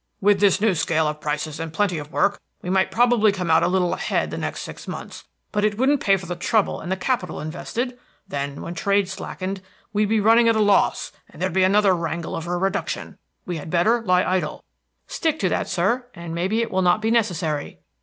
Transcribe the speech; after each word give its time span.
"With 0.19 0.39
this 0.39 0.59
new 0.59 0.73
scale 0.73 1.07
of 1.07 1.21
prices 1.21 1.59
and 1.59 1.71
plenty 1.71 1.99
of 1.99 2.11
work, 2.11 2.41
we 2.63 2.71
might 2.71 2.89
probably 2.89 3.31
come 3.31 3.51
out 3.51 3.61
a 3.61 3.67
little 3.67 3.93
ahead 3.93 4.31
the 4.31 4.37
next 4.39 4.63
six 4.63 4.87
months; 4.87 5.25
but 5.51 5.63
it 5.63 5.77
wouldn't 5.77 5.99
pay 6.01 6.17
for 6.17 6.25
the 6.25 6.35
trouble 6.35 6.81
and 6.81 6.91
the 6.91 6.97
capital 6.97 7.39
invested. 7.39 7.99
Then 8.27 8.63
when 8.63 8.73
trade 8.73 9.07
slackened, 9.09 9.61
we 9.93 10.01
should 10.01 10.09
be 10.09 10.19
running 10.19 10.49
at 10.49 10.55
a 10.55 10.59
loss, 10.59 11.11
and 11.29 11.39
there'd 11.39 11.53
be 11.53 11.61
another 11.63 11.95
wrangle 11.95 12.35
over 12.35 12.55
a 12.55 12.57
reduction. 12.57 13.19
We 13.45 13.57
had 13.57 13.69
better 13.69 14.01
lie 14.01 14.23
idle." 14.23 14.63
"Stick 15.05 15.37
to 15.41 15.49
that, 15.49 15.69
sir, 15.69 16.07
and 16.15 16.33
may 16.33 16.47
be 16.47 16.63
it 16.63 16.71
will 16.71 16.81
not 16.81 16.99
be 16.99 17.11
necessary." 17.11 17.77